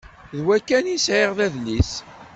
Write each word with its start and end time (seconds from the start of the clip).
D 0.37 0.39
wa 0.45 0.55
kan 0.67 0.85
i 0.95 0.97
sεiɣ 1.05 1.31
d 1.37 1.39
adlis. 1.45 1.91